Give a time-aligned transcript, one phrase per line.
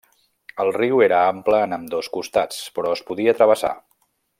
[0.63, 3.77] El riu era ample en ambdós costats, però es podia travessar.